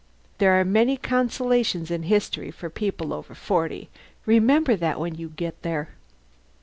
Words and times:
There 0.39 0.59
are 0.59 0.65
many 0.65 0.97
consolations 0.97 1.91
in 1.91 2.01
history 2.01 2.49
for 2.49 2.71
people 2.71 3.13
over 3.13 3.35
forty! 3.35 3.91
Remember 4.25 4.75
that 4.75 4.99
when 4.99 5.13
you 5.13 5.29
get 5.29 5.61
there. 5.61 5.89